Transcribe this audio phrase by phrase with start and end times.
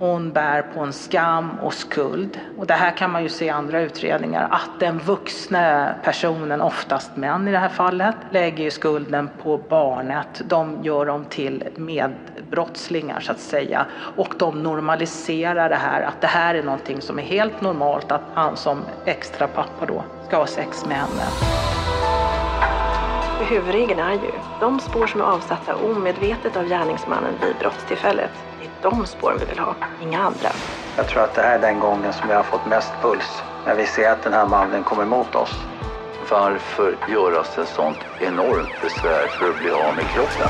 [0.00, 2.40] Hon bär på en skam och skuld.
[2.58, 7.16] Och det här kan man ju se i andra utredningar att den vuxna personen, oftast
[7.16, 10.42] män i det här fallet, lägger ju skulden på barnet.
[10.44, 13.86] De gör dem till medbrottslingar så att säga.
[14.16, 18.24] Och de normaliserar det här, att det här är någonting som är helt normalt att
[18.34, 21.22] han som extra pappa då ska ha sex med henne.
[23.48, 24.30] Huvudregeln är ju,
[24.60, 28.49] de spår som är avsatta omedvetet av gärningsmannen vid brottstillfället,
[28.82, 30.50] de spåren vi vill ha, inga andra.
[30.96, 33.42] Jag tror att det här är den gången som jag har fått mest puls.
[33.66, 35.54] När vi ser att den här mannen kommer mot oss.
[36.30, 40.48] Varför göras ett sånt enormt besvär för att bli av med kroppen?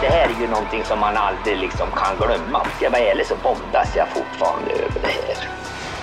[0.00, 2.64] Det här är ju någonting som man aldrig liksom kan glömma.
[2.64, 5.48] Ska jag vara ärlig så bondas jag fortfarande över det här.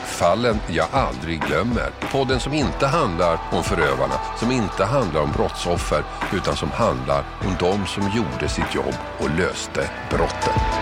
[0.06, 1.90] Fallen jag aldrig glömmer.
[2.12, 7.56] Podden som inte handlar om förövarna, som inte handlar om brottsoffer, utan som handlar om
[7.60, 10.81] de som gjorde sitt jobb och löste brotten.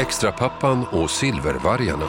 [0.00, 2.08] Extrapappan och Silvervargarna.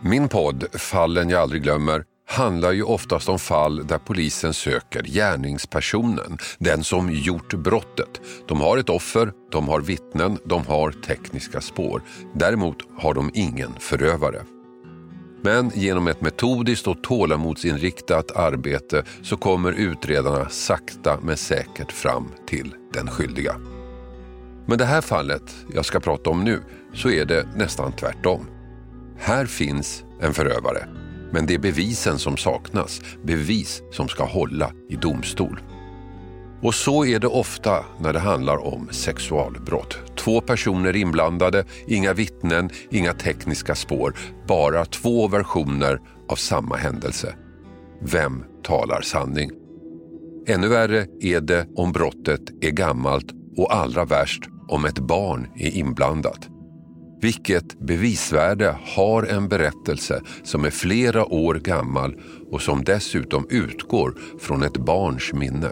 [0.00, 6.38] Min podd Fallen jag aldrig glömmer handlar ju oftast om fall där polisen söker gärningspersonen,
[6.58, 8.20] den som gjort brottet.
[8.48, 12.02] De har ett offer, de har vittnen, de har tekniska spår.
[12.34, 14.42] Däremot har de ingen förövare.
[15.44, 22.74] Men genom ett metodiskt och tålamodsinriktat arbete så kommer utredarna sakta men säkert fram till
[22.92, 23.56] den skyldiga.
[24.66, 26.60] Men det här fallet jag ska prata om nu
[26.94, 28.46] så är det nästan tvärtom.
[29.18, 30.88] Här finns en förövare
[31.32, 35.60] men det är bevisen som saknas, bevis som ska hålla i domstol.
[36.62, 39.98] Och så är det ofta när det handlar om sexualbrott.
[40.16, 44.16] Två personer inblandade, inga vittnen, inga tekniska spår,
[44.48, 47.34] bara två versioner av samma händelse.
[48.00, 49.50] Vem talar sanning?
[50.46, 55.76] Ännu värre är det om brottet är gammalt och allra värst om ett barn är
[55.76, 56.48] inblandat.
[57.20, 64.62] Vilket bevisvärde har en berättelse som är flera år gammal och som dessutom utgår från
[64.62, 65.68] ett barns minne?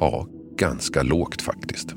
[0.00, 1.94] Ja, ganska lågt faktiskt.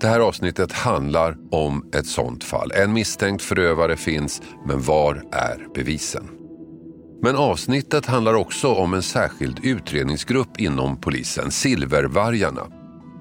[0.00, 2.72] Det här avsnittet handlar om ett sånt fall.
[2.72, 6.28] En misstänkt förövare finns, men var är bevisen?
[7.22, 12.66] Men avsnittet handlar också om en särskild utredningsgrupp inom polisen, Silvervargarna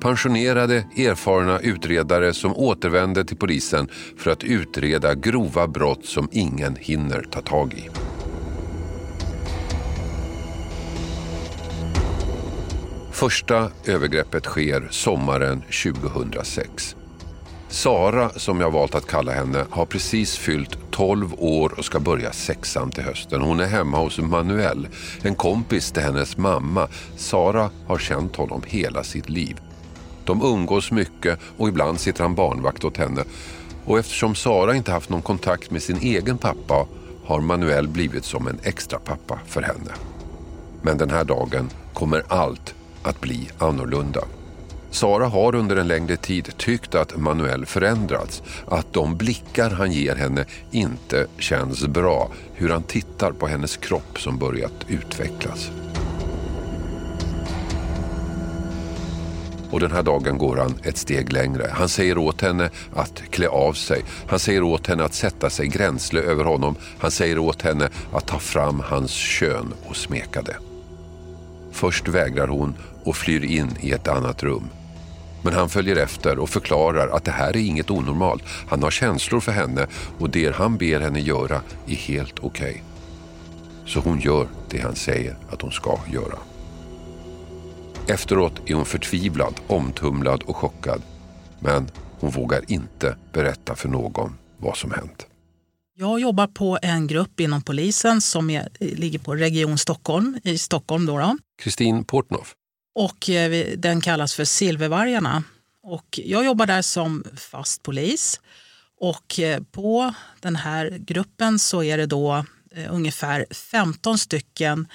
[0.05, 3.87] pensionerade, erfarna utredare som återvänder till polisen
[4.17, 7.89] för att utreda grova brott som ingen hinner ta tag i.
[13.15, 16.95] Första övergreppet sker sommaren 2006.
[17.69, 22.31] Sara, som jag valt att kalla henne, har precis fyllt 12 år och ska börja
[22.31, 23.41] sexan till hösten.
[23.41, 24.87] Hon är hemma hos Manuel,
[25.21, 26.87] en kompis till hennes mamma.
[27.17, 29.59] Sara har känt honom hela sitt liv.
[30.25, 33.23] De umgås mycket och ibland sitter han barnvakt åt henne.
[33.85, 36.87] Och eftersom Sara inte haft någon kontakt med sin egen pappa
[37.25, 39.91] har Manuel blivit som en extra pappa för henne.
[40.81, 42.75] Men den här dagen kommer allt
[43.07, 44.21] att bli annorlunda.
[44.89, 50.15] Sara har under en längre tid tyckt att Manuel förändrats, att de blickar han ger
[50.15, 55.71] henne inte känns bra, hur han tittar på hennes kropp som börjat utvecklas.
[59.71, 61.69] Och den här dagen går han ett steg längre.
[61.71, 64.03] Han säger åt henne att klä av sig.
[64.27, 66.75] Han säger åt henne att sätta sig gränsle över honom.
[66.99, 70.74] Han säger åt henne att ta fram hans kön och smeka det.
[71.75, 74.69] Först vägrar hon och flyr in i ett annat rum.
[75.41, 78.43] Men han följer efter och förklarar att det här är inget onormalt.
[78.67, 79.87] Han har känslor för henne
[80.19, 82.69] och det han ber henne göra är helt okej.
[82.69, 82.81] Okay.
[83.85, 86.37] Så hon gör det han säger att hon ska göra.
[88.07, 91.01] Efteråt är hon förtvivlad, omtumlad och chockad.
[91.59, 91.87] Men
[92.19, 95.27] hon vågar inte berätta för någon vad som hänt.
[95.97, 101.39] Jag jobbar på en grupp inom polisen som är, ligger på Region Stockholm i Stockholm.
[101.61, 102.53] Kristin Portnoff.
[102.95, 105.43] Och eh, den kallas för Silvervargarna.
[105.83, 108.41] Och jag jobbar där som fast polis.
[108.99, 112.45] Och eh, på den här gruppen så är det då
[112.75, 114.87] eh, ungefär 15 stycken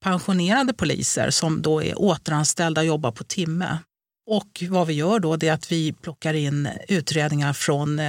[0.00, 3.78] pensionerade poliser som då är återanställda och jobbar på timme.
[4.26, 8.00] Och vad vi gör då är att vi plockar in utredningar från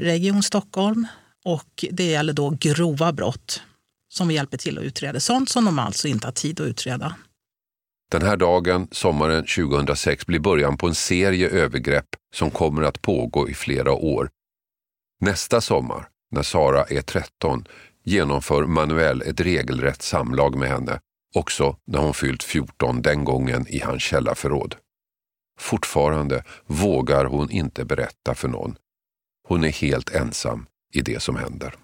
[0.00, 1.06] Region Stockholm
[1.44, 3.62] och det gäller då grova brott
[4.08, 5.20] som vi hjälper till att utreda.
[5.20, 7.16] Sånt som de alltså inte har tid att utreda.
[8.10, 13.48] Den här dagen, sommaren 2006, blir början på en serie övergrepp som kommer att pågå
[13.48, 14.30] i flera år.
[15.20, 17.64] Nästa sommar, när Sara är 13,
[18.04, 21.00] genomför Manuel ett regelrätt samlag med henne,
[21.34, 24.76] också när hon fyllt 14, den gången i hans källarförråd.
[25.60, 28.76] Fortfarande vågar hon inte berätta för någon.
[29.48, 31.74] Hon är helt ensam i det som händer.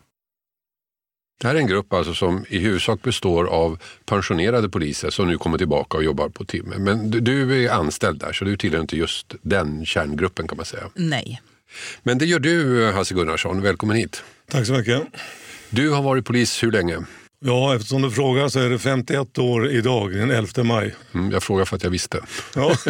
[1.40, 5.38] Det här är en grupp alltså som i huvudsak består av pensionerade poliser som nu
[5.38, 6.78] kommer tillbaka och jobbar på timme.
[6.78, 10.66] Men du, du är anställd där så du tillhör inte just den kärngruppen kan man
[10.66, 10.90] säga.
[10.94, 11.40] Nej.
[12.02, 14.22] Men det gör du Hasse Gunnarsson, välkommen hit.
[14.50, 15.02] Tack så mycket.
[15.70, 17.04] Du har varit polis hur länge?
[17.44, 20.94] Ja, eftersom du frågar så är det 51 år idag, den 11 maj.
[21.14, 22.20] Mm, jag frågar för att jag visste.
[22.54, 22.76] Ja.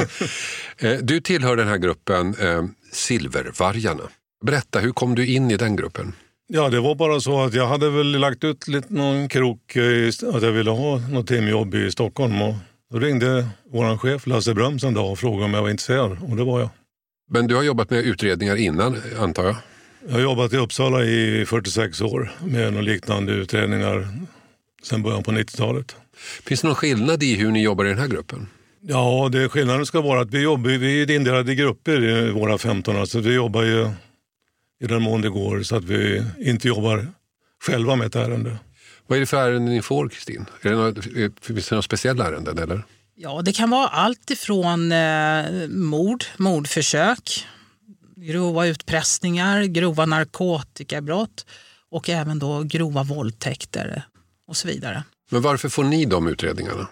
[0.83, 4.03] Eh, du tillhör den här gruppen eh, Silvervargarna.
[4.45, 6.13] Berätta, hur kom du in i den gruppen?
[6.47, 9.77] Ja, det var bara så att jag hade väl lagt ut lite någon krok
[10.33, 12.43] att jag ville ha något timjobb i Stockholm.
[12.43, 12.55] Och
[12.93, 16.37] då ringde vår chef Lasse Bröms en dag och frågade om jag var intresserad och
[16.37, 16.69] det var jag.
[17.31, 19.57] Men du har jobbat med utredningar innan, antar jag?
[20.07, 24.09] Jag har jobbat i Uppsala i 46 år med några liknande utredningar
[24.83, 25.97] sedan början på 90-talet.
[26.45, 28.47] Finns det någon skillnad i hur ni jobbar i den här gruppen?
[28.81, 32.59] Ja, det skillnaden ska vara att vi, jobbar, vi är indelade i grupper, i våra
[32.59, 32.97] 15.
[32.97, 33.91] Alltså vi jobbar ju
[34.81, 37.09] i den mån det går så att vi inte jobbar
[37.67, 38.59] själva med ett ärende.
[39.07, 40.47] Vad är det för ärenden ni får, Kristin?
[41.41, 42.59] Finns det några speciella ärenden?
[42.59, 42.85] Eller?
[43.15, 47.47] Ja, det kan vara allt ifrån eh, mord, mordförsök,
[48.17, 51.47] grova utpressningar, grova narkotikabrott
[51.91, 54.03] och även då grova våldtäkter
[54.47, 55.05] och så vidare.
[55.31, 56.89] Men varför får ni de utredningarna?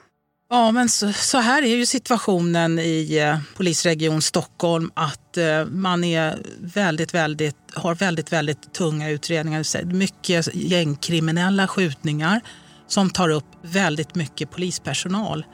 [0.51, 6.05] Ja, men så, så, här är ju situationen i eh, polisregion Stockholm att eh, man
[6.05, 9.85] är väldigt, väldigt, har väldigt, väldigt tunga utredningar.
[9.85, 12.41] Mycket gängkriminella skjutningar
[12.87, 15.47] som tar upp väldigt mycket polispersonal.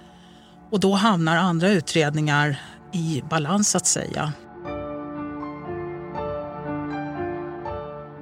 [0.71, 2.57] Och då hamnar andra utredningar
[2.93, 4.33] i balans att säga.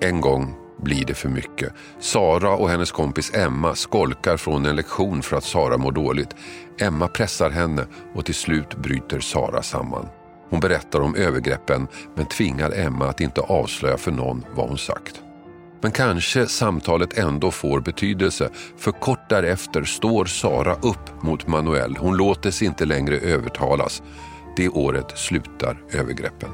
[0.01, 1.73] En gång blir det för mycket.
[2.01, 6.35] Sara och hennes kompis Emma skolkar från en lektion för att Sara mår dåligt.
[6.81, 10.09] Emma pressar henne och till slut bryter Sara samman.
[10.51, 15.23] Hon berättar om övergreppen men tvingar Emma att inte avslöja för någon vad hon sagt.
[15.83, 21.97] Men kanske samtalet ändå får betydelse för kort därefter står Sara upp mot Manuel.
[21.97, 24.03] Hon låter sig inte längre övertalas.
[24.57, 26.51] Det året slutar övergreppen.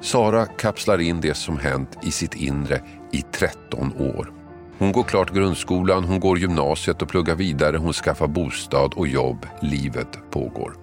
[0.00, 2.80] Sara kapslar in det som hänt i sitt inre
[3.12, 4.32] i 13 år.
[4.78, 9.46] Hon går klart grundskolan, hon går gymnasiet och pluggar vidare, hon skaffar bostad och jobb.
[9.60, 10.76] Livet pågår.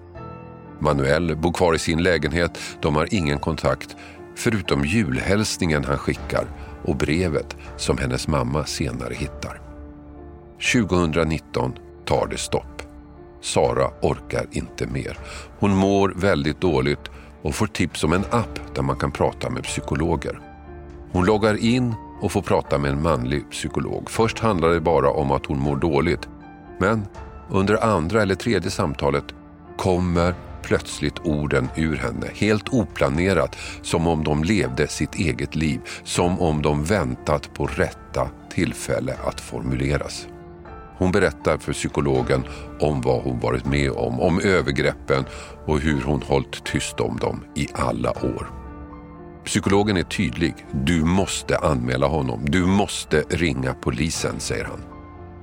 [0.78, 3.96] Manuel bor kvar i sin lägenhet, de har ingen kontakt
[4.36, 6.46] förutom julhälsningen han skickar
[6.84, 9.60] och brevet som hennes mamma senare hittar.
[10.72, 11.72] 2019
[12.04, 12.82] tar det stopp.
[13.40, 15.18] Sara orkar inte mer.
[15.58, 17.10] Hon mår väldigt dåligt
[17.42, 20.40] och får tips om en app där man kan prata med psykologer.
[21.12, 21.94] Hon loggar in
[22.24, 24.10] och får prata med en manlig psykolog.
[24.10, 26.28] Först handlar det bara om att hon mår dåligt.
[26.78, 27.06] Men
[27.50, 29.24] under andra eller tredje samtalet
[29.76, 32.26] kommer plötsligt orden ur henne.
[32.34, 35.80] Helt oplanerat, som om de levde sitt eget liv.
[36.04, 40.26] Som om de väntat på rätta tillfälle att formuleras.
[40.98, 42.44] Hon berättar för psykologen
[42.80, 45.24] om vad hon varit med om, om övergreppen
[45.66, 48.63] och hur hon hållit tyst om dem i alla år.
[49.44, 50.54] Psykologen är tydlig.
[50.72, 52.40] Du måste anmäla honom.
[52.44, 54.80] Du måste ringa polisen, säger han.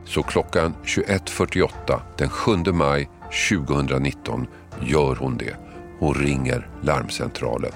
[0.06, 3.10] Så klockan 21.48 den 7 maj
[3.50, 4.48] 2019
[4.82, 5.56] gör hon det.
[6.00, 7.72] Hon ringer larmcentralen.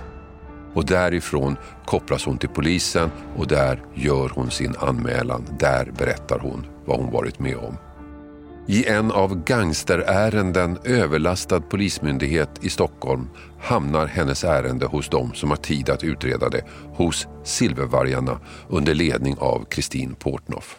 [0.73, 5.45] Och därifrån kopplas hon till polisen och där gör hon sin anmälan.
[5.59, 7.77] Där berättar hon vad hon varit med om.
[8.67, 13.29] I en av gangsterärenden överlastad polismyndighet i Stockholm
[13.61, 16.63] hamnar hennes ärende hos dem som har tid att utreda det,
[16.95, 20.77] hos Silvervargarna under ledning av Kristin Portnoff.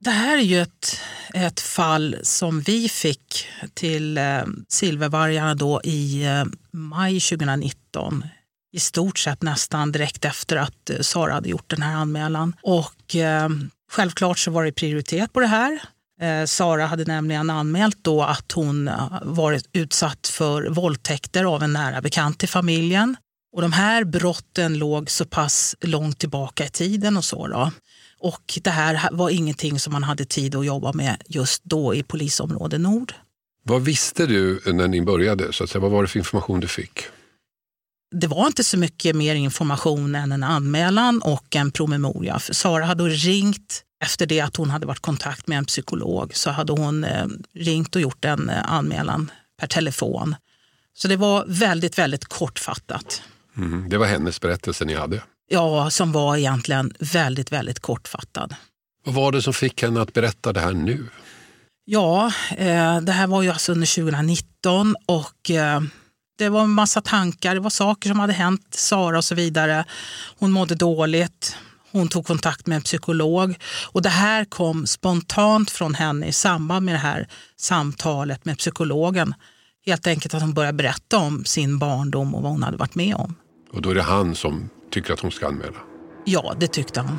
[0.00, 1.00] Det här är ju ett,
[1.34, 8.24] ett fall som vi fick till eh, Silvervargarna då i eh, maj 2019.
[8.72, 12.56] I stort sett nästan direkt efter att eh, Sara hade gjort den här anmälan.
[12.62, 13.48] Och eh,
[13.90, 15.80] självklart så var det prioritet på det här.
[16.20, 21.72] Eh, Sara hade nämligen anmält då att hon eh, varit utsatt för våldtäkter av en
[21.72, 23.16] nära bekant till familjen.
[23.52, 27.46] Och de här brotten låg så pass långt tillbaka i tiden och så.
[27.46, 27.70] Då.
[28.18, 32.02] Och det här var ingenting som man hade tid att jobba med just då i
[32.02, 33.12] polisområde Nord.
[33.62, 35.52] Vad visste du när ni började?
[35.52, 35.82] Så att säga?
[35.82, 37.00] Vad var det för information du fick?
[38.10, 42.38] Det var inte så mycket mer information än en anmälan och en promemoria.
[42.38, 46.36] För Sara hade ringt efter det att hon hade varit i kontakt med en psykolog
[46.36, 50.36] så hade hon eh, ringt och gjort en eh, anmälan per telefon.
[50.94, 53.22] Så det var väldigt, väldigt kortfattat.
[53.56, 55.22] Mm, det var hennes berättelse ni hade?
[55.48, 58.54] Ja, som var egentligen väldigt, väldigt kortfattad.
[59.04, 61.06] Vad var det som fick henne att berätta det här nu?
[61.84, 65.50] Ja, eh, det här var ju alltså under 2019 och
[66.38, 69.84] det var en massa tankar, det var saker som hade hänt Sara och så vidare.
[70.38, 71.56] Hon mådde dåligt,
[71.92, 73.54] hon tog kontakt med en psykolog
[73.92, 79.34] och det här kom spontant från henne i samband med det här samtalet med psykologen.
[79.86, 83.14] Helt enkelt att hon började berätta om sin barndom och vad hon hade varit med
[83.14, 83.34] om.
[83.72, 85.78] Och då är det han som tycker att hon ska anmäla?
[86.24, 87.18] Ja, det tyckte han.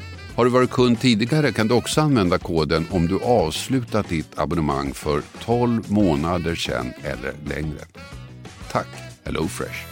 [0.35, 4.93] Har du varit kund tidigare kan du också använda koden om du avslutat ditt abonnemang
[4.93, 7.79] för 12 månader sedan eller längre.
[8.71, 8.87] Tack
[9.23, 9.91] HelloFresh.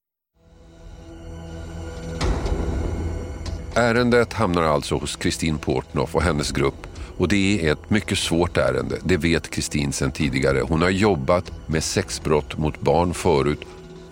[3.75, 6.87] Ärendet hamnar alltså hos Kristin Portnoff och hennes grupp
[7.17, 10.61] Och det är ett mycket svårt ärende, det vet Kristin sedan tidigare.
[10.61, 13.59] Hon har jobbat med sexbrott mot barn förut.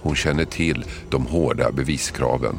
[0.01, 2.56] Hon känner till de hårda beviskraven.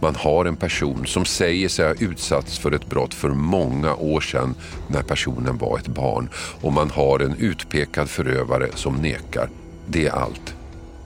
[0.00, 4.20] Man har en person som säger sig ha utsatts för ett brott för många år
[4.20, 4.54] sedan
[4.88, 6.28] när personen var ett barn.
[6.34, 9.48] Och man har en utpekad förövare som nekar.
[9.86, 10.54] Det är allt.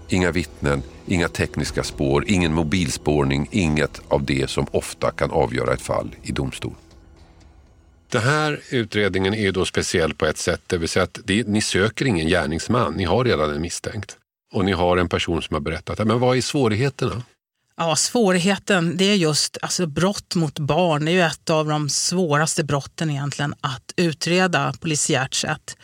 [0.08, 5.82] Inga vittnen, inga tekniska spår, ingen mobilspårning, inget av det som ofta kan avgöra ett
[5.82, 6.74] fall i domstol.
[8.10, 11.60] Den här utredningen är då speciell på ett sätt, det vill säga att det, ni
[11.60, 14.16] söker ingen gärningsman, ni har redan en misstänkt.
[14.52, 16.04] Och ni har en person som har berättat det.
[16.04, 17.22] Men vad är svårigheterna?
[17.76, 21.04] Ja, svårigheten det är just alltså, brott mot barn.
[21.04, 25.76] Det är ju ett av de svåraste brotten egentligen att utreda polisiärt sett.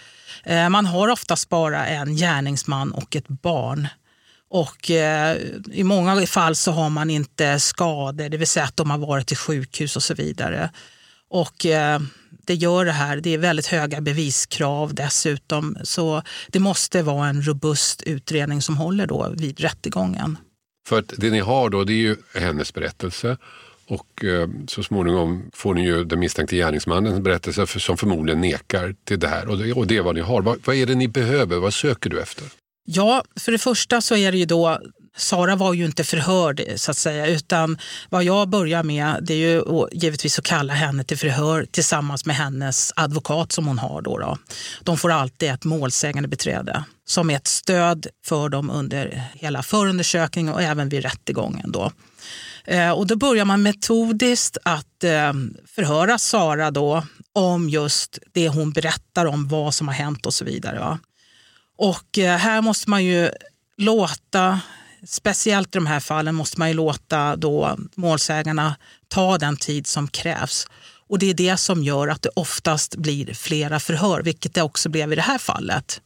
[0.44, 3.88] Eh, man har oftast bara en gärningsman och ett barn.
[4.54, 5.36] Och eh,
[5.72, 9.32] I många fall så har man inte skador, det vill säga att de har varit
[9.32, 10.70] i sjukhus och så vidare.
[11.30, 12.00] Och eh,
[12.46, 13.16] det gör det här.
[13.16, 15.76] Det är väldigt höga beviskrav dessutom.
[15.82, 20.38] Så det måste vara en robust utredning som håller då vid rättegången.
[20.88, 23.36] För att det ni har då, det är ju hennes berättelse.
[23.86, 28.94] Och eh, så småningom får ni ju den misstänkte gärningsmannens berättelse för, som förmodligen nekar
[29.04, 29.48] till det här.
[29.48, 30.42] Och det, och det är vad ni har.
[30.42, 31.56] Vad, vad är det ni behöver?
[31.56, 32.61] Vad söker du efter?
[32.84, 34.78] Ja, för det första så är det ju då
[35.16, 37.78] Sara var ju inte förhörd så att säga, utan
[38.10, 42.36] vad jag börjar med det är ju givetvis att kalla henne till förhör tillsammans med
[42.36, 44.02] hennes advokat som hon har.
[44.02, 44.38] Då, då.
[44.82, 50.54] De får alltid ett målsägande beträde som är ett stöd för dem under hela förundersökningen
[50.54, 51.72] och även vid rättegången.
[51.72, 51.92] Då.
[52.64, 55.32] Eh, och då börjar man metodiskt att eh,
[55.74, 60.44] förhöra Sara då om just det hon berättar om vad som har hänt och så
[60.44, 60.78] vidare.
[60.78, 60.98] Va?
[61.78, 63.30] Och eh, här måste man ju
[63.76, 64.60] låta
[65.06, 68.76] speciellt i de här fallen måste man ju låta då målsägarna
[69.08, 70.66] ta den tid som krävs.
[71.08, 74.88] Och det är det som gör att det oftast blir flera förhör, vilket det också
[74.88, 76.00] blev i det här fallet.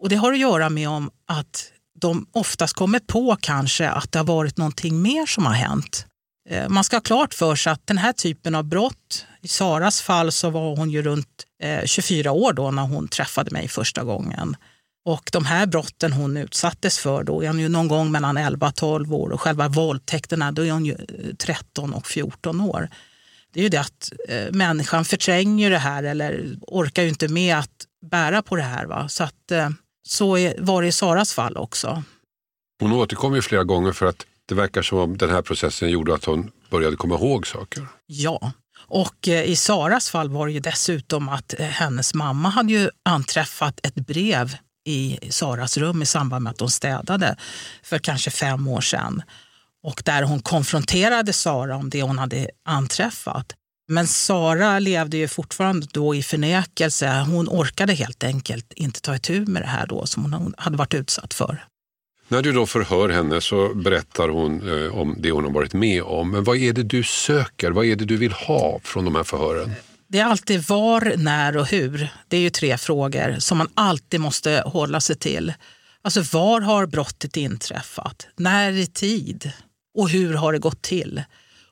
[0.00, 4.18] Och det har att göra med om att de oftast kommer på kanske att det
[4.18, 6.06] har varit någonting mer som har hänt.
[6.48, 10.00] Eh, man ska ha klart för sig att den här typen av brott, i Saras
[10.00, 14.04] fall så var hon ju runt eh, 24 år då när hon träffade mig första
[14.04, 14.56] gången.
[15.04, 18.66] Och de här brotten hon utsattes för, då är hon ju någon gång mellan 11
[18.66, 20.96] och 12 år och själva våldtäkterna, då är hon ju
[21.38, 22.88] 13 eh, och 14 år.
[23.52, 27.58] Det är ju det att eh, människan förtränger det här eller orkar ju inte med
[27.58, 28.86] att bära på det här.
[28.86, 29.08] Va?
[29.08, 29.70] Så, att, eh,
[30.02, 32.02] så är, var det i Saras fall också.
[32.80, 36.14] Hon återkom ju flera gånger för att det verkar som om den här processen gjorde
[36.14, 37.86] att hon började komma ihåg saker.
[38.06, 38.52] Ja,
[38.86, 42.90] och eh, i Saras fall var det ju dessutom att eh, hennes mamma hade ju
[43.04, 47.36] anträffat ett brev i Saras rum i samband med att hon städade
[47.82, 49.22] för kanske fem år sedan.
[49.82, 53.54] Och där hon konfronterade Sara om det hon hade anträffat.
[53.88, 57.24] Men Sara levde ju fortfarande då i förnekelse.
[57.26, 60.94] Hon orkade helt enkelt inte ta itu med det här då som hon hade varit
[60.94, 61.64] utsatt för.
[62.28, 66.02] När du då förhör henne så berättar hon eh, om det hon har varit med
[66.02, 66.30] om.
[66.30, 67.70] Men vad är det du söker?
[67.70, 69.70] Vad är det du vill ha från de här förhören?
[70.12, 72.08] Det är alltid var, när och hur.
[72.28, 75.52] Det är ju tre frågor som man alltid måste hålla sig till.
[76.02, 78.26] Alltså var har brottet inträffat?
[78.36, 79.52] När i tid?
[79.94, 81.22] Och hur har det gått till?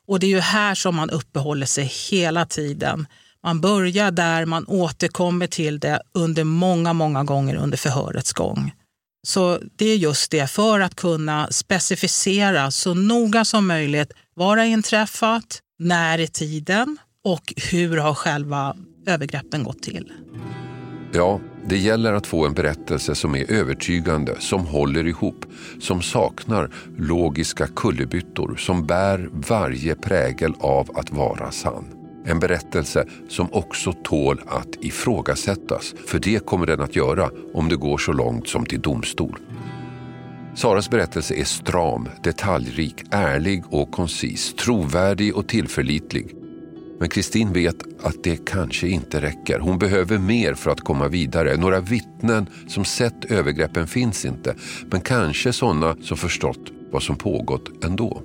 [0.07, 3.07] Och det är ju här som man uppehåller sig hela tiden.
[3.45, 8.73] Man börjar där, man återkommer till det under många, många gånger under förhörets gång.
[9.27, 14.65] Så det är just det, för att kunna specificera så noga som möjligt vad har
[14.65, 18.77] inträffat, när i tiden och hur har själva
[19.07, 20.13] övergreppen gått till.
[21.13, 25.45] Ja, det gäller att få en berättelse som är övertygande, som håller ihop,
[25.81, 31.85] som saknar logiska kullerbyttor, som bär varje prägel av att vara sann.
[32.27, 37.77] En berättelse som också tål att ifrågasättas, för det kommer den att göra om det
[37.77, 39.39] går så långt som till domstol.
[40.55, 46.38] Saras berättelse är stram, detaljrik, ärlig och koncis, trovärdig och tillförlitlig.
[46.99, 49.59] Men Kristin vet att det kanske inte räcker.
[49.59, 51.57] Hon behöver mer för att komma vidare.
[51.57, 54.55] Några vittnen som sett övergreppen finns inte,
[54.91, 58.23] men kanske sådana som förstått vad som pågått ändå.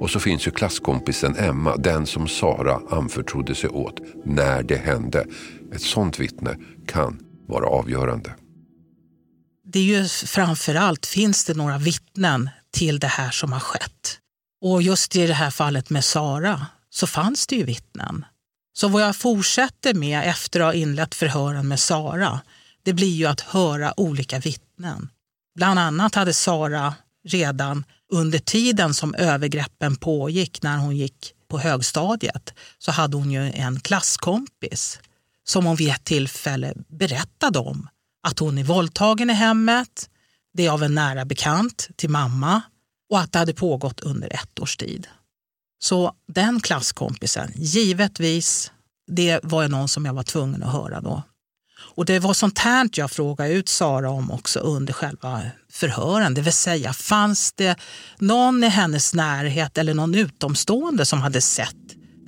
[0.00, 5.26] Och så finns ju klasskompisen Emma, den som Sara anförtrodde sig åt när det hände.
[5.74, 8.34] Ett sådant vittne kan vara avgörande.
[9.72, 14.18] Det är ju framförallt, finns det några vittnen till det här som har skett?
[14.62, 18.24] Och just i det här fallet med Sara så fanns det ju vittnen.
[18.72, 22.40] Så vad jag fortsätter med efter att ha inlett förhören med Sara,
[22.82, 25.08] det blir ju att höra olika vittnen.
[25.54, 32.54] Bland annat hade Sara redan under tiden som övergreppen pågick, när hon gick på högstadiet,
[32.78, 34.98] så hade hon ju en klasskompis
[35.44, 37.88] som hon vid ett tillfälle berättade om
[38.22, 40.10] att hon är våldtagen i hemmet,
[40.54, 42.62] det är av en nära bekant till mamma
[43.10, 45.06] och att det hade pågått under ett års tid.
[45.82, 48.72] Så den klasskompisen, givetvis,
[49.06, 51.22] det var någon som jag var tvungen att höra då.
[51.94, 56.34] Och det var sånt här jag frågade ut Sara om också under själva förhören.
[56.34, 57.76] Det vill säga, fanns det
[58.18, 61.76] någon i hennes närhet eller någon utomstående som hade sett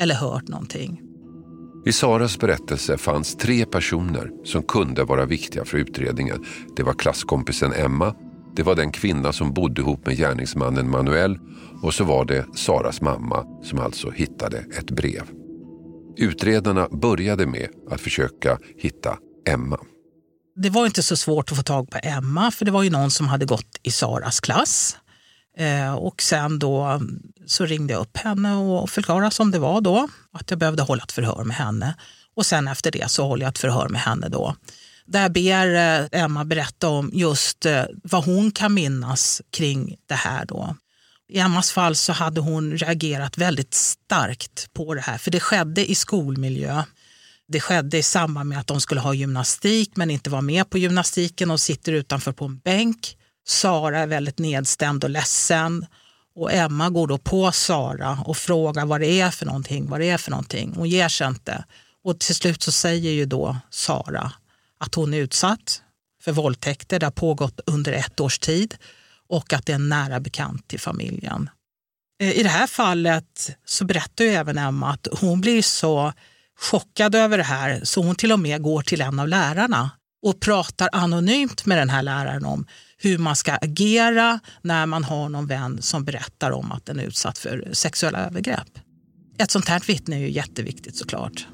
[0.00, 1.00] eller hört någonting?
[1.86, 6.44] I Saras berättelse fanns tre personer som kunde vara viktiga för utredningen.
[6.76, 8.14] Det var klasskompisen Emma,
[8.56, 11.38] det var den kvinna som bodde ihop med gärningsmannen Manuel
[11.82, 15.22] och så var det Saras mamma som alltså hittade ett brev.
[16.16, 19.18] Utredarna började med att försöka hitta
[19.48, 19.78] Emma.
[20.56, 23.10] Det var inte så svårt att få tag på Emma för det var ju någon
[23.10, 24.96] som hade gått i Saras klass.
[25.56, 29.80] Eh, och sen då mm, så ringde jag upp henne och förklarade som det var
[29.80, 31.94] då, att jag behövde hålla ett förhör med henne.
[32.34, 34.56] Och sen efter det så håller jag ett förhör med henne då.
[35.06, 40.44] Där ber eh, Emma berätta om just eh, vad hon kan minnas kring det här
[40.44, 40.76] då.
[41.32, 45.90] I Emmas fall så hade hon reagerat väldigt starkt på det här, för det skedde
[45.90, 46.82] i skolmiljö.
[47.48, 50.78] Det skedde i samband med att de skulle ha gymnastik men inte var med på
[50.78, 53.16] gymnastiken och sitter utanför på en bänk.
[53.46, 55.86] Sara är väldigt nedstämd och ledsen
[56.34, 59.88] och Emma går då på Sara och frågar vad det är för någonting.
[59.88, 60.72] Vad det är för någonting.
[60.76, 61.64] Hon ger sig inte.
[62.04, 64.32] Och till slut så säger ju då Sara
[64.80, 65.82] att hon är utsatt
[66.24, 67.00] för våldtäkter.
[67.00, 68.76] Det har pågått under ett års tid
[69.32, 71.50] och att det är en nära bekant till familjen.
[72.22, 76.12] Eh, I det här fallet så berättar ju även Emma att hon blir så
[76.60, 79.90] chockad över det här så hon till och med går till en av lärarna
[80.26, 82.66] och pratar anonymt med den här läraren om
[82.98, 87.04] hur man ska agera när man har någon vän som berättar om att den är
[87.04, 88.78] utsatt för sexuella övergrepp.
[89.38, 91.46] Ett sånt här vittne är ju jätteviktigt såklart.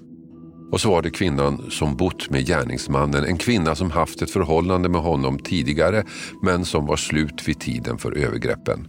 [0.70, 3.24] Och så var det kvinnan som bott med gärningsmannen.
[3.24, 6.04] En kvinna som haft ett förhållande med honom tidigare
[6.42, 8.88] men som var slut vid tiden för övergreppen.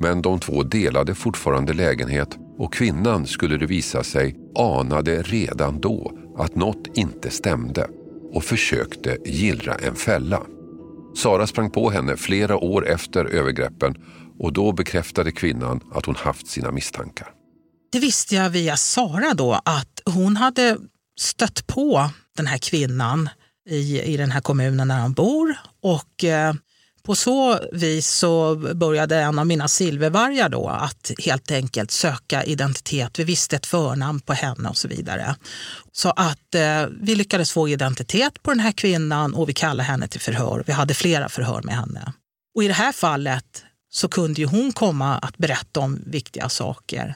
[0.00, 6.12] Men de två delade fortfarande lägenhet och kvinnan skulle det visa sig anade redan då
[6.38, 7.88] att något inte stämde
[8.32, 10.42] och försökte gillra en fälla.
[11.16, 13.94] Sara sprang på henne flera år efter övergreppen
[14.38, 17.28] och då bekräftade kvinnan att hon haft sina misstankar.
[17.92, 20.76] Det visste jag via Sara då att hon hade
[21.18, 23.28] stött på den här kvinnan
[23.68, 25.54] i, i den här kommunen där han bor.
[25.82, 26.54] Och eh,
[27.06, 33.18] på så vis så började en av mina silvervargar då att helt enkelt söka identitet.
[33.18, 35.36] Vi visste ett förnamn på henne och så vidare.
[35.92, 40.08] Så att eh, vi lyckades få identitet på den här kvinnan och vi kallade henne
[40.08, 40.64] till förhör.
[40.66, 42.12] Vi hade flera förhör med henne.
[42.54, 47.14] Och i det här fallet så kunde ju hon komma att berätta om viktiga saker.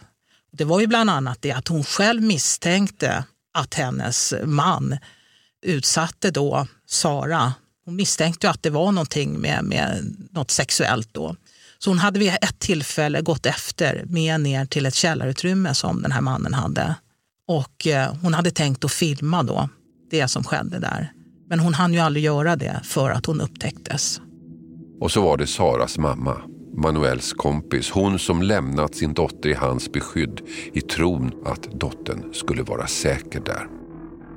[0.52, 4.98] Det var ju bland annat det att hon själv misstänkte att hennes man
[5.62, 7.54] utsatte då Sara.
[7.84, 11.36] Hon misstänkte att det var någonting med, med något sexuellt då.
[11.78, 16.12] Så hon hade vid ett tillfälle gått efter med ner till ett källarutrymme som den
[16.12, 16.94] här mannen hade.
[17.46, 19.68] Och eh, hon hade tänkt att filma då
[20.10, 21.12] det som skedde där.
[21.48, 24.20] Men hon hann ju aldrig göra det för att hon upptäcktes.
[25.00, 26.40] Och så var det Saras mamma,
[26.74, 27.90] Manuels kompis.
[27.90, 30.40] Hon som lämnat sin dotter i hans beskydd
[30.72, 33.66] i tron att dottern skulle vara säker där.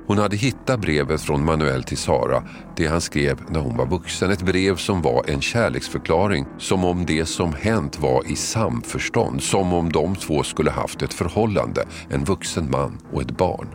[0.06, 2.42] Hon hade hittat brevet från Manuel till Sara,
[2.76, 4.30] det han skrev när hon var vuxen.
[4.30, 9.42] Ett brev som var en kärleksförklaring, som om det som hänt var i samförstånd.
[9.42, 13.68] Som om de två skulle haft ett förhållande, en vuxen man och ett barn.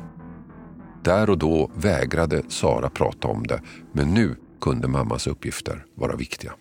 [1.03, 3.61] Där och då vägrade Sara prata om det,
[3.93, 6.51] men nu kunde mammas uppgifter vara viktiga.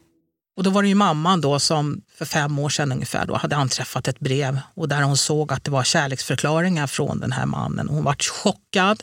[0.59, 3.57] Och då var det ju mamman då som för fem år sedan ungefär då hade
[3.57, 7.88] anträffat ett brev och där hon såg att det var kärleksförklaringar från den här mannen.
[7.88, 9.03] Hon vart chockad.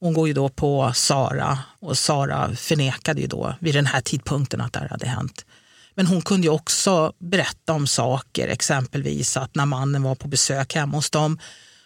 [0.00, 4.60] Hon går ju då på Sara och Sara förnekade ju då vid den här tidpunkten
[4.60, 5.44] att det här hade hänt.
[5.94, 10.74] Men hon kunde ju också berätta om saker, exempelvis att när mannen var på besök
[10.74, 11.38] hemma hos dem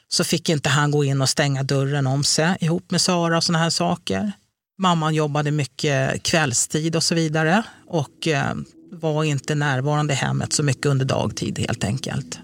[0.09, 3.45] så fick inte han gå in och stänga dörren om sig ihop med Sara och
[3.45, 4.33] sådana här saker.
[4.79, 8.55] Mamman jobbade mycket kvällstid och så vidare och eh,
[8.91, 12.41] var inte närvarande i hemmet så mycket under dagtid helt enkelt.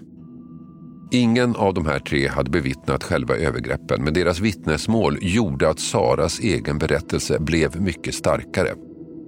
[1.11, 6.39] Ingen av de här tre hade bevittnat själva övergreppen men deras vittnesmål gjorde att Saras
[6.39, 8.73] egen berättelse blev mycket starkare.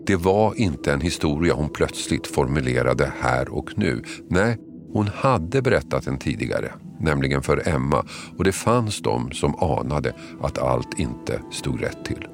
[0.08, 4.04] Det var inte en historia hon plötsligt formulerade här och nu.
[4.30, 4.58] Nej,
[4.94, 8.06] hon hade berättat den tidigare, nämligen för Emma
[8.38, 12.28] och det fanns de som anade att allt inte stod rätt till.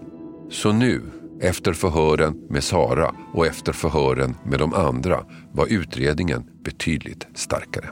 [0.49, 1.01] Så nu,
[1.41, 7.89] efter förhören med Sara och efter förhören med de andra var utredningen betydligt starkare.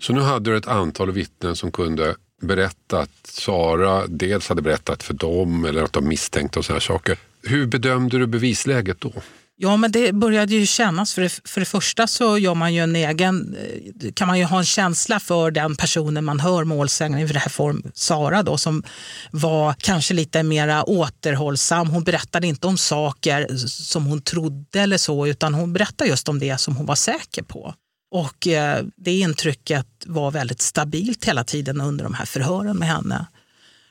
[0.00, 5.02] Så nu hade du ett antal vittnen som kunde berätta att Sara dels hade berättat
[5.02, 7.18] för dem eller att de misstänkte och sådana saker.
[7.42, 9.12] Hur bedömde du bevisläget då?
[9.56, 11.14] Ja, men det började ju kännas.
[11.14, 14.44] För det, för det första så gör man ju en egen, eh, kan man ju
[14.44, 18.58] ha en känsla för den personen man hör målsäganden, i det här form Sara då,
[18.58, 18.82] som
[19.30, 21.90] var kanske lite mer återhållsam.
[21.90, 26.38] Hon berättade inte om saker som hon trodde eller så, utan hon berättade just om
[26.38, 27.74] det som hon var säker på.
[28.14, 33.26] Och eh, det intrycket var väldigt stabilt hela tiden under de här förhören med henne.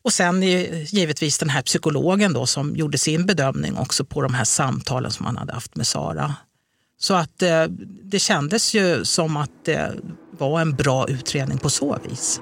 [0.03, 0.43] Och sen
[0.85, 5.25] givetvis den här psykologen då som gjorde sin bedömning också på de här samtalen som
[5.25, 6.35] han hade haft med Sara.
[6.99, 7.63] Så att eh,
[8.03, 9.91] det kändes ju som att det
[10.37, 12.41] var en bra utredning på så vis.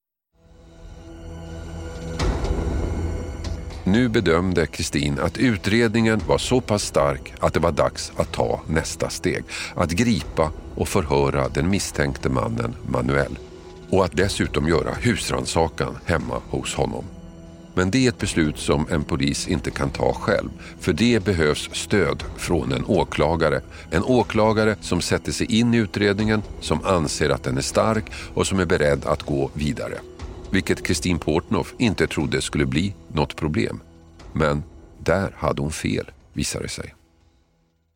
[3.91, 8.61] Nu bedömde Kristin att utredningen var så pass stark att det var dags att ta
[8.67, 9.43] nästa steg.
[9.75, 13.37] Att gripa och förhöra den misstänkte mannen Manuel.
[13.89, 17.05] Och att dessutom göra husrannsakan hemma hos honom.
[17.73, 20.49] Men det är ett beslut som en polis inte kan ta själv.
[20.79, 23.61] För det behövs stöd från en åklagare.
[23.89, 28.47] En åklagare som sätter sig in i utredningen, som anser att den är stark och
[28.47, 29.97] som är beredd att gå vidare.
[30.51, 33.81] Vilket Kristin Portnoff inte trodde skulle bli något problem.
[34.33, 34.63] Men
[34.99, 36.95] där hade hon fel, visade det sig.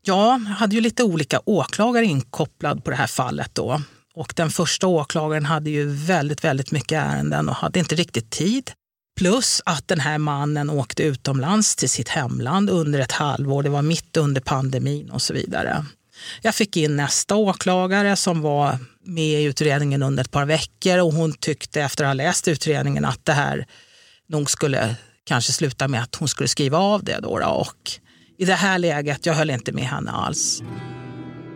[0.02, 3.82] Jag hade ju lite olika åklagare inkopplad på det här fallet då.
[4.16, 8.72] Och den första åklagaren hade ju väldigt, väldigt mycket ärenden och hade inte riktigt tid.
[9.18, 13.64] Plus att den här mannen åkte utomlands till sitt hemland under ett halvår.
[13.64, 15.86] Det var mitt under pandemin och så vidare.
[16.42, 21.14] Jag fick in nästa åklagare som var med i utredningen under ett par veckor och
[21.14, 23.68] hon tyckte efter att ha läst utredningen att det här
[24.28, 27.20] nog skulle kanske sluta med att hon skulle skriva av det.
[27.20, 27.92] Då, och
[28.38, 30.64] i det här läget, jag höll inte med henne alls.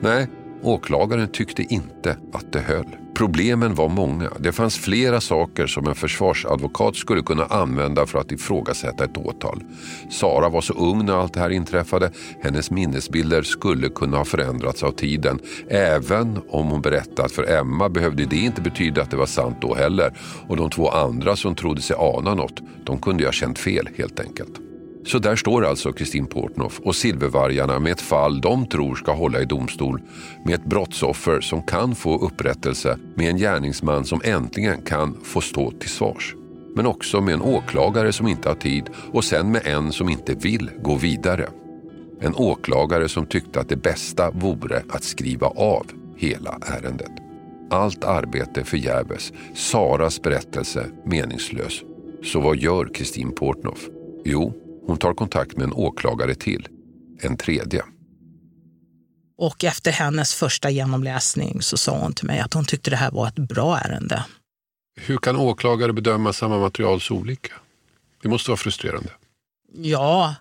[0.02, 0.28] Nej,
[0.64, 3.09] åklagaren tyckte inte att det höll.
[3.20, 4.30] Problemen var många.
[4.40, 9.64] Det fanns flera saker som en försvarsadvokat skulle kunna använda för att ifrågasätta ett åtal.
[10.10, 12.12] Sara var så ung när allt det här inträffade.
[12.42, 15.40] Hennes minnesbilder skulle kunna ha förändrats av tiden.
[15.70, 19.76] Även om hon berättat för Emma behövde det inte betyda att det var sant då
[19.76, 20.14] heller.
[20.48, 23.90] Och de två andra som trodde sig ana något, de kunde ju ha känt fel
[23.98, 24.69] helt enkelt.
[25.06, 29.42] Så där står alltså Kristin Portnoff och Silvervargarna med ett fall de tror ska hålla
[29.42, 30.02] i domstol.
[30.46, 35.72] Med ett brottsoffer som kan få upprättelse, med en gärningsman som äntligen kan få stå
[35.72, 36.36] till svars.
[36.76, 40.34] Men också med en åklagare som inte har tid och sen med en som inte
[40.34, 41.50] vill gå vidare.
[42.22, 45.86] En åklagare som tyckte att det bästa vore att skriva av
[46.18, 47.12] hela ärendet.
[47.70, 51.82] Allt arbete förgäves, Saras berättelse meningslös.
[52.24, 53.88] Så vad gör Kristin Portnoff?
[54.26, 54.54] Jo,
[54.90, 56.68] hon tar kontakt med en åklagare till.
[57.22, 57.84] En tredje.
[59.38, 63.12] Och efter hennes första genomläsning så sa hon till mig att hon tyckte det här
[63.12, 64.26] var ett bra ärende.
[65.02, 67.54] Hur kan åklagare bedöma samma material så olika?
[68.22, 69.10] Det måste vara frustrerande.
[69.74, 70.36] Ja,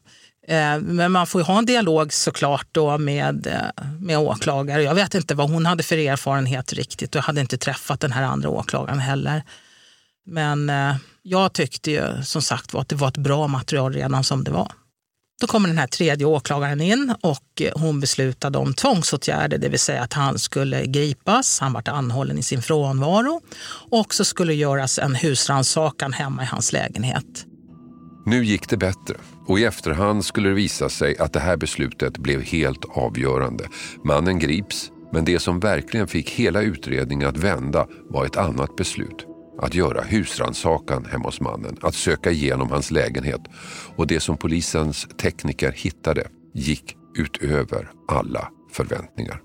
[0.49, 4.83] eh, men man får ju ha en dialog såklart då med, eh, med åklagare.
[4.83, 8.13] Jag vet inte vad hon hade för erfarenhet riktigt och jag hade inte träffat den
[8.13, 9.43] här andra åklagaren heller.
[10.29, 14.25] Men eh, jag tyckte ju som sagt var att det var ett bra material redan
[14.25, 14.73] som det var.
[15.41, 19.79] Då kommer den här tredje åklagaren in och eh, hon beslutade om tvångsåtgärder, det vill
[19.79, 23.41] säga att han skulle gripas, han vart anhållen i sin frånvaro
[23.91, 27.45] och så skulle göras en husrannsakan hemma i hans lägenhet.
[28.27, 29.14] Nu gick det bättre
[29.47, 33.69] och i efterhand skulle det visa sig att det här beslutet blev helt avgörande.
[34.05, 39.28] Mannen grips, men det som verkligen fick hela utredningen att vända var ett annat beslut
[39.59, 43.40] att göra husrannsakan hemma hos mannen, att söka igenom hans lägenhet
[43.97, 49.40] och det som polisens tekniker hittade gick utöver alla förväntningar.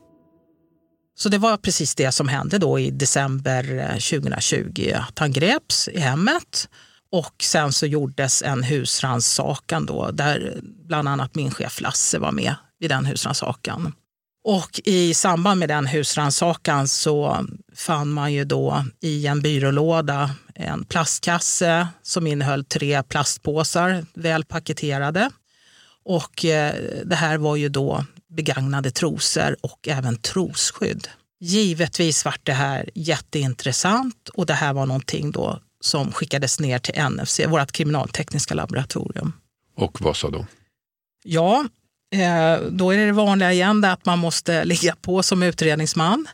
[1.15, 5.87] Så det var precis det som hände då i december eh, 2020, att han greps
[5.87, 6.69] i hemmet
[7.11, 12.55] och sen så gjordes en husrannsakan då där bland annat min chef Lasse var med
[12.79, 13.93] vid den husrannsakan.
[14.43, 20.85] Och i samband med den husrannsakan så fann man ju då i en byrålåda en
[20.85, 25.29] plastkasse som innehöll tre plastpåsar, väl paketerade.
[26.05, 26.73] Och eh,
[27.05, 31.07] det här var ju då begagnade trosor och även trosskydd.
[31.39, 37.03] Givetvis var det här jätteintressant och det här var någonting då som skickades ner till
[37.09, 39.33] NFC, vårt kriminaltekniska laboratorium.
[39.75, 40.47] Och vad sa de?
[41.23, 41.65] Ja,
[42.13, 46.27] Eh, då är det vanliga igen att man måste ligga på som utredningsman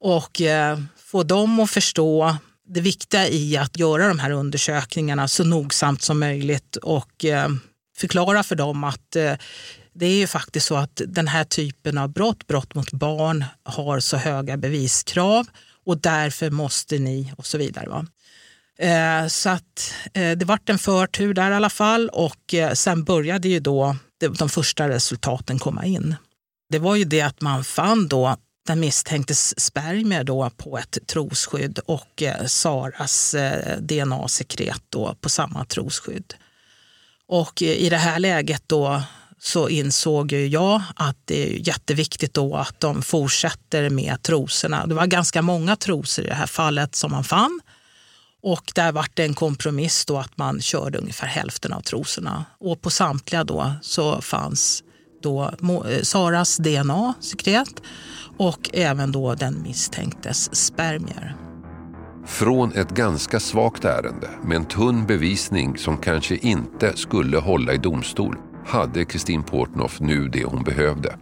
[0.00, 2.36] och eh, få dem att förstå
[2.68, 7.48] det viktiga i att göra de här undersökningarna så nogsamt som möjligt och eh,
[7.96, 9.32] förklara för dem att eh,
[9.94, 14.00] det är ju faktiskt så att den här typen av brott, brott mot barn, har
[14.00, 15.46] så höga beviskrav
[15.86, 17.88] och därför måste ni och så vidare.
[17.88, 18.06] Va?
[18.78, 23.04] Eh, så att eh, det vart en förtur där i alla fall och eh, sen
[23.04, 23.96] började ju då
[24.38, 26.16] de första resultaten komma in.
[26.70, 31.78] Det var ju det att man fann då den misstänktes spermier då på ett trosskydd
[31.86, 36.34] och eh, Saras eh, DNA-sekret då på samma trosskydd.
[37.28, 39.02] Och eh, i det här läget då
[39.38, 44.86] så insåg ju jag att det är jätteviktigt då att de fortsätter med trosorna.
[44.86, 47.60] Det var ganska många trosor i det här fallet som man fann.
[48.46, 52.44] Och där var det en kompromiss då att man körde ungefär hälften av trosorna.
[52.58, 54.82] Och på samtliga då så fanns
[55.22, 57.82] då eh, Saras DNA-sekret
[58.36, 61.36] och även då den misstänktes spermier.
[62.26, 67.78] Från ett ganska svagt ärende med en tunn bevisning som kanske inte skulle hålla i
[67.78, 71.16] domstol hade Kristin Portnoff nu det hon behövde.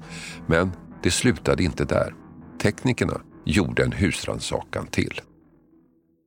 [0.47, 2.15] Men det slutade inte där.
[2.63, 5.21] Teknikerna gjorde en husrannsakan till.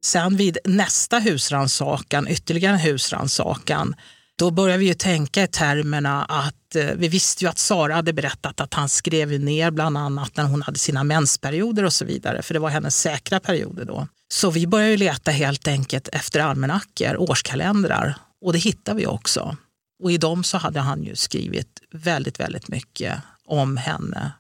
[0.06, 3.96] Sen vid nästa husrannsakan, ytterligare en husrannsakan,
[4.36, 8.14] då började vi ju tänka i termerna att eh, vi visste ju att Sara hade
[8.14, 12.42] berättat att han skrev ner bland annat när hon hade sina mensperioder och så vidare,
[12.42, 14.08] för det var hennes säkra perioder då.
[14.28, 19.58] Så vi började ju leta helt enkelt efter almanackor, årskalendrar och det hittade vi också.
[20.04, 23.14] Och i dem så hade han ju skrivit väldigt, väldigt mycket
[23.46, 24.32] om henne.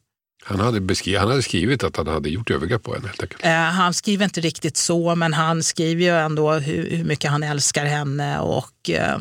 [0.47, 3.45] Han hade, beskri- han hade skrivit att han hade gjort övergrepp på henne helt enkelt.
[3.45, 7.43] Eh, han skriver inte riktigt så, men han skriver ju ändå hur, hur mycket han
[7.43, 9.19] älskar henne och eh,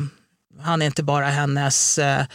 [0.61, 2.25] han är inte bara hennes eh,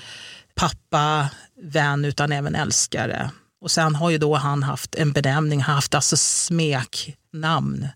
[0.54, 1.28] pappa,
[1.62, 3.30] vän, utan även älskare.
[3.60, 7.88] Och sen har ju då han haft en benämning, haft alltså smeknamn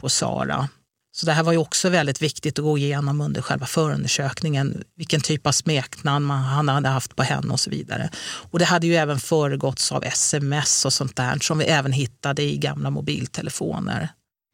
[0.00, 0.68] på Sara.
[1.16, 4.84] Så det här var ju också väldigt viktigt att gå igenom under själva förundersökningen.
[4.96, 8.10] Vilken typ av smeknamn han hade haft på henne och så vidare.
[8.50, 12.42] Och det hade ju även föregåtts av sms och sånt där som vi även hittade
[12.42, 14.08] i gamla mobiltelefoner.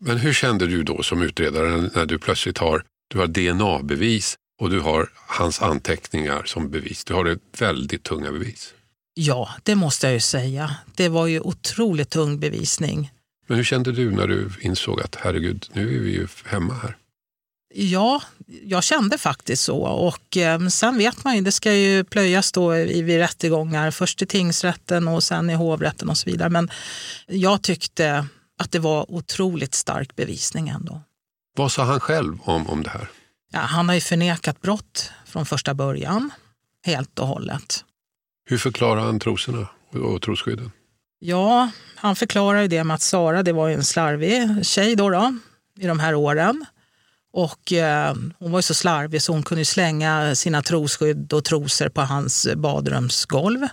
[0.05, 4.71] Men hur kände du då som utredare när du plötsligt har, du har DNA-bevis och
[4.71, 7.05] du har hans anteckningar som bevis?
[7.05, 8.75] Du har ett väldigt tunga bevis.
[9.15, 10.77] Ja, det måste jag ju säga.
[10.97, 13.11] Det var ju otroligt tung bevisning.
[13.53, 16.97] Men hur kände du när du insåg att herregud, nu är vi ju hemma här?
[17.75, 18.23] Ja,
[18.63, 19.79] jag kände faktiskt så.
[19.83, 23.91] Och eh, sen vet man ju, det ska ju plöjas då i, vid rättegångar.
[23.91, 26.49] Först i tingsrätten och sen i hovrätten och så vidare.
[26.49, 26.71] Men
[27.27, 28.27] jag tyckte
[28.59, 31.01] att det var otroligt stark bevisning ändå.
[31.57, 33.11] Vad sa han själv om, om det här?
[33.53, 36.31] Ja, han har ju förnekat brott från första början,
[36.87, 37.85] helt och hållet.
[38.45, 40.73] Hur förklarar han trosorna och trosskydden?
[41.25, 45.35] Ja, han förklarar ju det med att Sara det var en slarvig tjej då, då
[45.81, 46.65] i de här åren.
[47.33, 51.89] Och eh, hon var ju så slarvig så hon kunde slänga sina trosskydd och trosor
[51.89, 53.69] på hans badrumsgolv.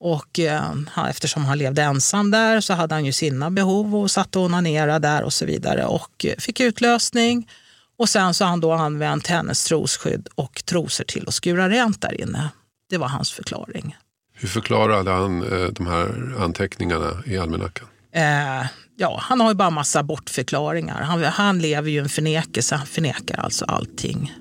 [0.00, 0.72] Och eh,
[1.08, 5.08] eftersom han levde ensam där så hade han ju sina behov och satt och onanerade
[5.08, 7.50] där och så vidare och fick utlösning.
[7.98, 12.00] Och sen så har han då använt hennes trosskydd och trosor till att skura rent
[12.00, 12.48] där inne.
[12.90, 13.96] Det var hans förklaring.
[14.42, 17.88] Hur förklarade han eh, de här anteckningarna i almanackan?
[18.12, 21.02] Eh, ja, han har ju bara massa bortförklaringar.
[21.02, 24.32] Han, han lever ju en förnekelse, han förnekar alltså allting.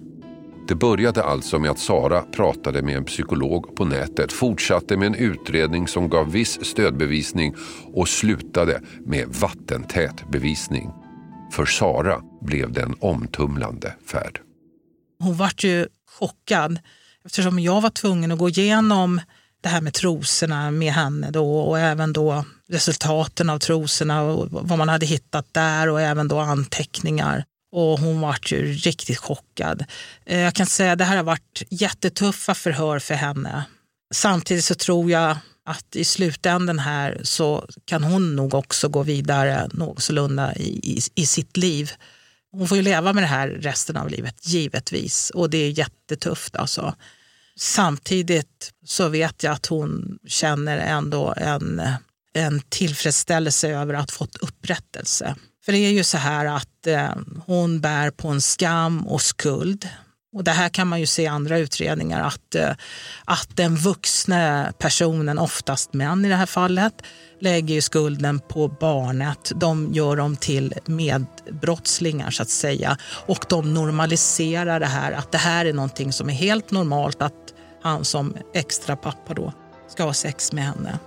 [0.67, 5.15] Det började alltså med att Sara pratade med en psykolog på nätet, fortsatte med en
[5.15, 7.55] utredning som gav viss stödbevisning
[7.93, 10.91] och slutade med vattentät bevisning.
[11.51, 14.39] För Sara blev det en omtumlande färd.
[15.19, 15.87] Hon vart ju
[16.19, 16.79] chockad
[17.25, 19.21] eftersom jag var tvungen att gå igenom
[19.61, 24.77] det här med trosorna med henne då och även då resultaten av trosorna och vad
[24.77, 27.45] man hade hittat där och även då anteckningar.
[27.71, 29.85] Och hon var ju riktigt chockad.
[30.25, 33.63] Eh, jag kan säga att det här har varit jättetuffa förhör för henne.
[34.13, 39.69] Samtidigt så tror jag att i slutändan här så kan hon nog också gå vidare
[39.73, 41.91] någorlunda i, i, i sitt liv.
[42.51, 45.29] Hon får ju leva med det här resten av livet, givetvis.
[45.29, 46.95] Och det är jättetufft alltså.
[47.57, 51.81] Samtidigt så vet jag att hon känner ändå en,
[52.33, 55.35] en tillfredsställelse över att fått upprättelse.
[55.65, 59.89] För det är ju så här att eh, hon bär på en skam och skuld.
[60.33, 62.69] Och det här kan man ju se i andra utredningar att, eh,
[63.25, 66.93] att den vuxna personen, oftast män i det här fallet,
[67.39, 69.51] lägger ju skulden på barnet.
[69.55, 72.97] De gör dem till medbrottslingar så att säga.
[73.25, 77.53] Och de normaliserar det här, att det här är någonting som är helt normalt att
[77.83, 79.53] han som extra pappa då
[79.87, 80.99] ska ha sex med henne.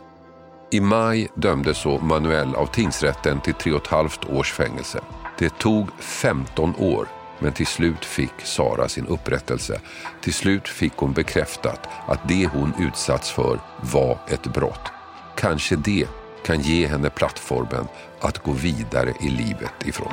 [0.71, 5.01] I maj dömdes så Manuel av tingsrätten till tre och ett halvt års fängelse.
[5.39, 7.09] Det tog 15 år,
[7.45, 9.81] men till slut fick Sara sin upprättelse.
[10.21, 14.93] Till slut fick hon bekräftat att det hon utsatts för var ett brott.
[15.37, 16.09] Kanske det
[16.45, 17.87] kan ge henne plattformen
[18.21, 20.13] att gå vidare i livet ifrån.